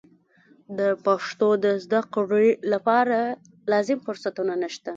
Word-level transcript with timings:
د 0.79 0.81
پښتو 1.05 1.49
د 1.65 1.65
زده 1.83 2.01
کړې 2.13 2.49
لپاره 2.73 3.19
لازم 3.71 3.97
فرصتونه 4.05 4.53
نشته. 4.63 4.89